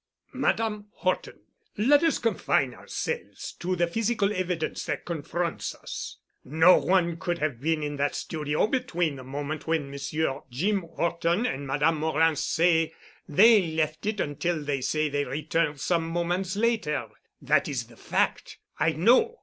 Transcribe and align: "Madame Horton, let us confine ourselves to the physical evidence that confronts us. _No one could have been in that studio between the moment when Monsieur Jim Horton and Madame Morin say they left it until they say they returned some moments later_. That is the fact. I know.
"Madame 0.33 0.87
Horton, 0.93 1.41
let 1.77 2.01
us 2.03 2.17
confine 2.17 2.73
ourselves 2.73 3.51
to 3.59 3.75
the 3.75 3.85
physical 3.85 4.33
evidence 4.33 4.85
that 4.85 5.05
confronts 5.05 5.75
us. 5.75 6.17
_No 6.43 6.83
one 6.83 7.17
could 7.17 7.37
have 7.37 7.61
been 7.61 7.83
in 7.83 7.97
that 7.97 8.15
studio 8.15 8.65
between 8.65 9.15
the 9.15 9.23
moment 9.23 9.67
when 9.67 9.91
Monsieur 9.91 10.39
Jim 10.49 10.85
Horton 10.95 11.45
and 11.45 11.67
Madame 11.67 11.97
Morin 11.99 12.35
say 12.35 12.95
they 13.29 13.61
left 13.67 14.07
it 14.07 14.19
until 14.19 14.63
they 14.63 14.81
say 14.81 15.07
they 15.07 15.23
returned 15.23 15.79
some 15.79 16.07
moments 16.07 16.57
later_. 16.57 17.11
That 17.39 17.67
is 17.67 17.85
the 17.85 17.95
fact. 17.95 18.57
I 18.79 18.93
know. 18.93 19.37